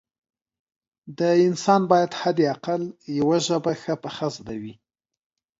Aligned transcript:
د 1.17 1.19
انسان 1.47 1.81
باید 1.91 2.11
حد 2.21 2.37
اقل 2.55 2.81
یوه 3.19 3.37
ژبه 3.47 3.73
ښه 3.81 3.95
پخه 4.03 4.27
زده 4.37 4.55
وي 4.61 4.73